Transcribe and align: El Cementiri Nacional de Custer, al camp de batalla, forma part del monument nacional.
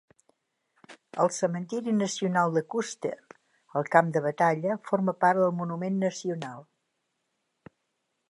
El 1.23 1.27
Cementiri 1.35 1.91
Nacional 1.97 2.55
de 2.55 2.63
Custer, 2.75 3.19
al 3.81 3.91
camp 3.97 4.09
de 4.15 4.25
batalla, 4.29 4.77
forma 4.91 5.15
part 5.25 5.41
del 5.43 5.55
monument 5.61 6.03
nacional. 6.07 6.65